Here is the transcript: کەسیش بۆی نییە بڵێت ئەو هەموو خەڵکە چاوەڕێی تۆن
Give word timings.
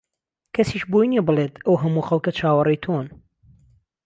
کەسیش 0.55 0.83
بۆی 0.91 1.07
نییە 1.11 1.23
بڵێت 1.27 1.53
ئەو 1.65 1.75
هەموو 1.83 2.07
خەڵکە 2.07 2.31
چاوەڕێی 2.39 2.81
تۆن 2.83 3.05